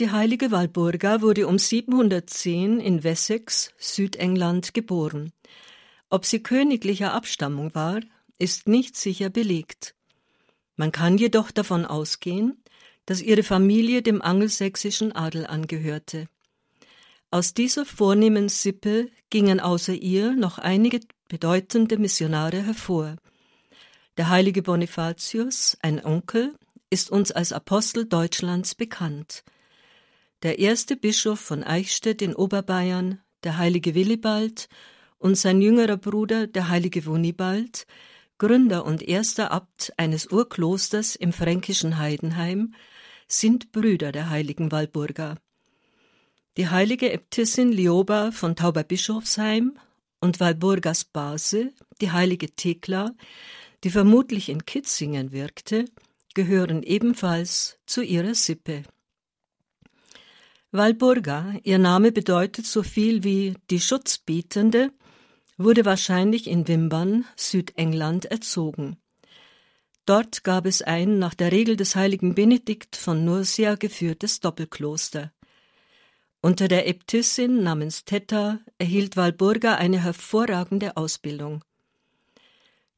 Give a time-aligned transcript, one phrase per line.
[0.00, 5.32] Die heilige Walburga wurde um 710 in Wessex, Südengland, geboren.
[6.08, 8.00] Ob sie königlicher Abstammung war,
[8.38, 9.96] ist nicht sicher belegt.
[10.76, 12.62] Man kann jedoch davon ausgehen,
[13.06, 16.28] dass ihre Familie dem angelsächsischen Adel angehörte.
[17.32, 23.16] Aus dieser vornehmen Sippe gingen außer ihr noch einige bedeutende Missionare hervor.
[24.16, 26.54] Der heilige Bonifatius, ein Onkel,
[26.88, 29.42] ist uns als Apostel Deutschlands bekannt.
[30.44, 34.68] Der erste Bischof von Eichstätt in Oberbayern, der heilige Willibald,
[35.18, 37.86] und sein jüngerer Bruder, der heilige Wunibald,
[38.38, 42.74] Gründer und erster Abt eines Urklosters im fränkischen Heidenheim,
[43.26, 45.38] sind Brüder der heiligen Walburga.
[46.56, 49.76] Die heilige Äbtissin Lioba von Tauberbischofsheim
[50.20, 53.12] und Walburgas Base, die heilige Thekla,
[53.82, 55.86] die vermutlich in Kitzingen wirkte,
[56.34, 58.84] gehören ebenfalls zu ihrer Sippe.
[60.70, 64.92] Walburga, ihr Name bedeutet so viel wie die Schutzbietende,
[65.56, 68.98] wurde wahrscheinlich in Wimbern, Südengland, erzogen.
[70.04, 75.32] Dort gab es ein nach der Regel des heiligen Benedikt von Nursia geführtes Doppelkloster.
[76.42, 81.64] Unter der Äbtissin namens Theta erhielt Walburga eine hervorragende Ausbildung.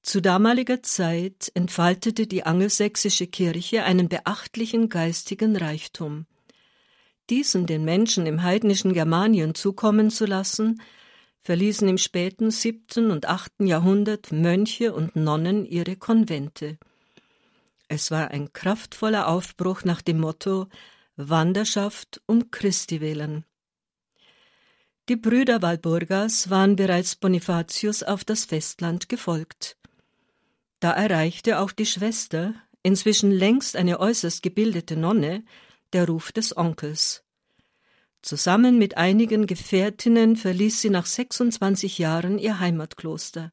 [0.00, 6.24] Zu damaliger Zeit entfaltete die angelsächsische Kirche einen beachtlichen geistigen Reichtum.
[7.30, 10.80] Diesen den Menschen im heidnischen Germanien zukommen zu lassen,
[11.42, 16.78] verließen im späten siebten und achten Jahrhundert Mönche und Nonnen ihre Konvente.
[17.88, 20.68] Es war ein kraftvoller Aufbruch nach dem Motto
[21.16, 23.44] Wanderschaft um Christi willen.
[25.08, 29.78] Die Brüder Walburgas waren bereits Bonifatius auf das Festland gefolgt.
[30.80, 35.44] Da erreichte auch die Schwester, inzwischen längst eine äußerst gebildete Nonne,
[35.92, 37.24] der Ruf des Onkels.
[38.22, 43.52] Zusammen mit einigen Gefährtinnen verließ sie nach 26 Jahren ihr Heimatkloster.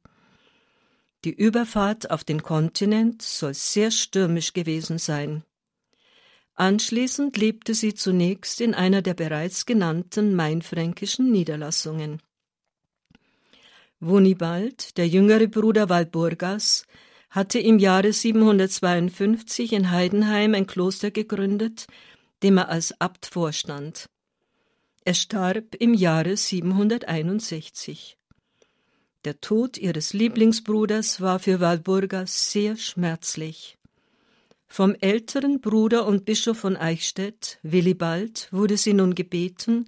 [1.24, 5.44] Die Überfahrt auf den Kontinent soll sehr stürmisch gewesen sein.
[6.56, 12.22] Anschließend lebte sie zunächst in einer der bereits genannten mainfränkischen Niederlassungen.
[14.00, 16.86] Wunibald, der jüngere Bruder Walburgas,
[17.30, 21.88] hatte im Jahre 752 in Heidenheim ein Kloster gegründet,
[22.44, 24.10] dem er als Abt vorstand.
[25.04, 28.18] Er starb im Jahre 761.
[29.24, 33.78] Der Tod ihres Lieblingsbruders war für Walburga sehr schmerzlich.
[34.68, 39.88] Vom älteren Bruder und Bischof von Eichstätt, Willibald, wurde sie nun gebeten,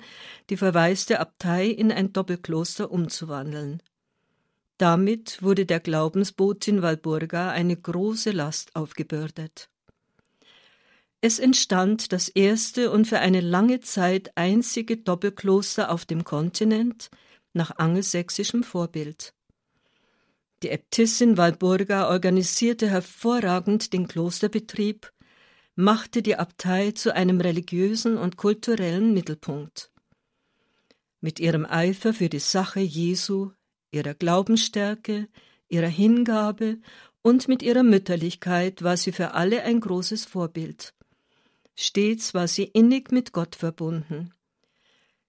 [0.50, 3.84] die verwaiste Abtei in ein Doppelkloster umzuwandeln.
[4.78, 9.70] Damit wurde der Glaubensbotin Walburga eine große Last aufgebürdet.
[11.20, 17.10] Es entstand das erste und für eine lange Zeit einzige Doppelkloster auf dem Kontinent
[17.54, 19.34] nach angelsächsischem Vorbild.
[20.64, 25.12] Die Äbtissin Walburga organisierte hervorragend den Klosterbetrieb,
[25.76, 29.92] machte die Abtei zu einem religiösen und kulturellen Mittelpunkt.
[31.20, 33.52] Mit ihrem Eifer für die Sache Jesu,
[33.92, 35.28] ihrer Glaubensstärke,
[35.68, 36.78] ihrer Hingabe
[37.22, 40.94] und mit ihrer Mütterlichkeit war sie für alle ein großes Vorbild.
[41.80, 44.34] Stets war sie innig mit Gott verbunden.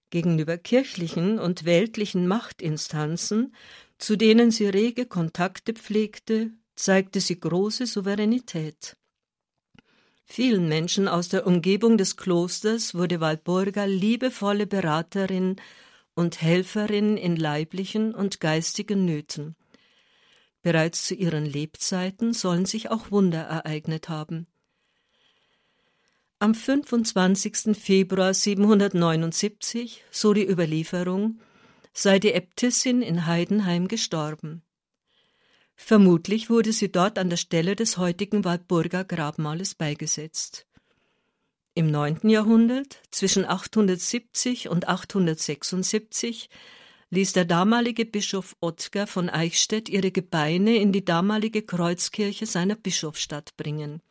[0.09, 3.53] Gegenüber kirchlichen und weltlichen Machtinstanzen,
[3.99, 8.97] zu denen sie rege Kontakte pflegte, zeigte sie große Souveränität.
[10.25, 15.57] Vielen Menschen aus der Umgebung des Klosters wurde Walburga liebevolle Beraterin
[16.15, 19.55] und Helferin in leiblichen und geistigen Nöten.
[20.63, 24.47] Bereits zu ihren Lebzeiten sollen sich auch Wunder ereignet haben.
[26.41, 27.77] Am 25.
[27.77, 31.41] Februar 779, so die Überlieferung,
[31.91, 34.61] sei die Äbtissin in Heidenheim gestorben.
[35.75, 40.65] Vermutlich wurde sie dort an der Stelle des heutigen Walburger Grabmales beigesetzt.
[41.73, 42.29] Im 9.
[42.29, 46.49] Jahrhundert, zwischen 870 und 876,
[47.09, 53.57] ließ der damalige Bischof Ottger von Eichstätt ihre Gebeine in die damalige Kreuzkirche seiner Bischofsstadt
[53.57, 54.01] bringen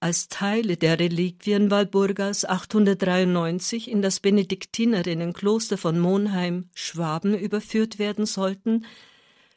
[0.00, 8.86] als Teile der Reliquien Walburgas 893 in das Benediktinerinnenkloster von Monheim, Schwaben, überführt werden sollten,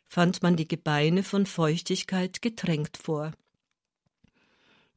[0.07, 3.31] fand man die Gebeine von Feuchtigkeit getränkt vor.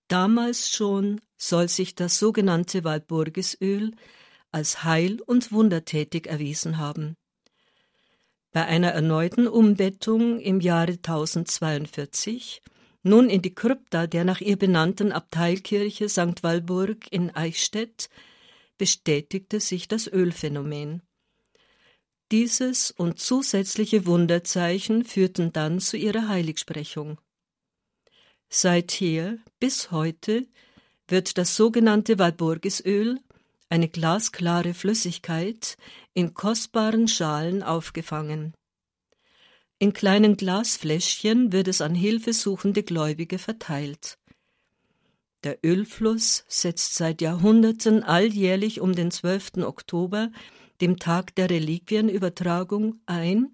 [0.08, 3.92] Damals schon soll sich das sogenannte Walburgisöl
[4.50, 7.16] als heil- und wundertätig erwiesen haben.
[8.52, 12.62] Bei einer erneuten Umbettung im Jahre 1042
[13.06, 16.42] Nun in die Krypta der nach ihr benannten Abteikirche St.
[16.42, 18.08] Walburg in Eichstätt
[18.78, 21.02] bestätigte sich das Ölphänomen.
[22.32, 27.20] Dieses und zusätzliche Wunderzeichen führten dann zu ihrer Heiligsprechung.
[28.48, 30.46] Seither bis heute
[31.06, 33.20] wird das sogenannte Walburgisöl,
[33.68, 35.76] eine glasklare Flüssigkeit,
[36.14, 38.54] in kostbaren Schalen aufgefangen.
[39.84, 44.16] In kleinen Glasfläschchen wird es an hilfesuchende Gläubige verteilt.
[45.42, 49.58] Der Ölfluss setzt seit Jahrhunderten alljährlich um den 12.
[49.58, 50.32] Oktober,
[50.80, 53.50] dem Tag der Reliquienübertragung, ein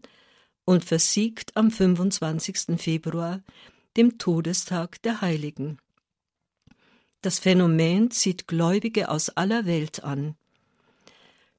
[0.64, 2.80] und versiegt am 25.
[2.80, 3.42] Februar,
[3.96, 5.78] dem Todestag der Heiligen.
[7.22, 10.36] Das Phänomen zieht Gläubige aus aller Welt an.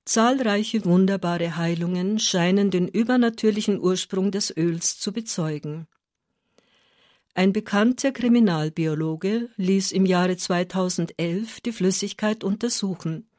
[0.06, 5.88] Zahlreiche wunderbare Heilungen scheinen den übernatürlichen Ursprung des Öls zu bezeugen.
[7.34, 13.30] Ein bekannter Kriminalbiologe ließ im Jahre 2011 die Flüssigkeit untersuchen.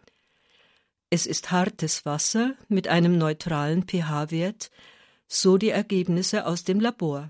[1.11, 4.71] Es ist hartes Wasser mit einem neutralen pH-Wert,
[5.27, 7.29] so die Ergebnisse aus dem Labor.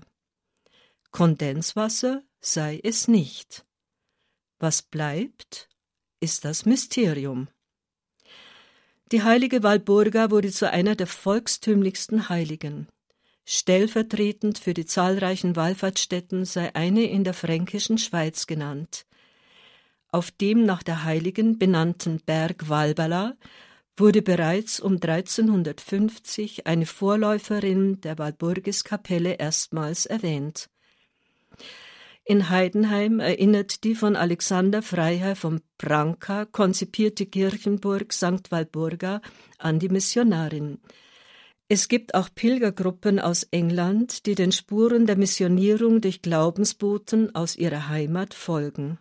[1.11, 3.65] Kondenswasser sei es nicht.
[4.59, 5.67] Was bleibt,
[6.21, 7.49] ist das Mysterium.
[9.13, 12.87] Die heilige Walburga wurde zu einer der volkstümlichsten Heiligen.
[13.45, 19.05] Stellvertretend für die zahlreichen Wallfahrtsstätten sei eine in der fränkischen Schweiz genannt.
[20.11, 23.35] Auf dem nach der Heiligen benannten Berg Walbala
[23.95, 30.71] wurde bereits um 1350 eine Vorläuferin der Walburgiskapelle erstmals erwähnt.
[32.25, 38.49] In Heidenheim erinnert die von Alexander Freiherr von Branca konzipierte Kirchenburg St.
[38.49, 39.21] Walburga
[39.57, 40.79] an die Missionarin.
[41.67, 47.89] Es gibt auch Pilgergruppen aus England, die den Spuren der Missionierung durch Glaubensboten aus ihrer
[47.89, 48.99] Heimat folgen.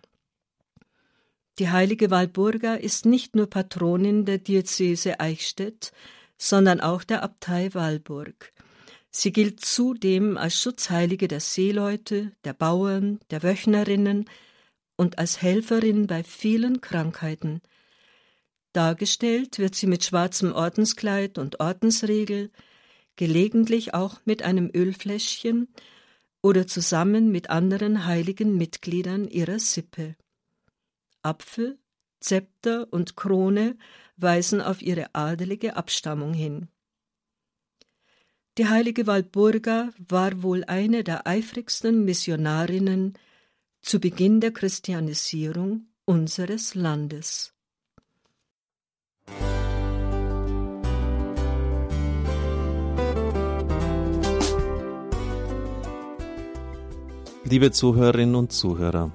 [1.61, 5.93] Die heilige Walburga ist nicht nur Patronin der Diözese Eichstätt,
[6.39, 8.53] sondern auch der Abtei Walburg.
[9.15, 14.29] Sie gilt zudem als Schutzheilige der Seeleute, der Bauern, der Wöchnerinnen
[14.97, 17.61] und als Helferin bei vielen Krankheiten.
[18.73, 22.51] Dargestellt wird sie mit schwarzem Ordenskleid und Ordensregel,
[23.17, 25.69] gelegentlich auch mit einem Ölfläschchen
[26.41, 30.17] oder zusammen mit anderen heiligen Mitgliedern ihrer Sippe.
[31.21, 31.79] Apfel,
[32.21, 33.77] Zepter und Krone
[34.17, 36.69] weisen auf ihre adelige Abstammung hin.
[38.59, 43.15] Die heilige Walburga war wohl eine der eifrigsten Missionarinnen
[43.81, 47.55] zu Beginn der Christianisierung unseres Landes.
[57.45, 59.13] Liebe Zuhörerinnen und Zuhörer,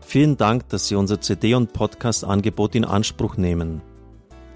[0.00, 3.82] vielen Dank, dass Sie unser CD- und Podcast-Angebot in Anspruch nehmen.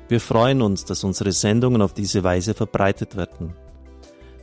[0.09, 3.55] Wir freuen uns, dass unsere Sendungen auf diese Weise verbreitet werden.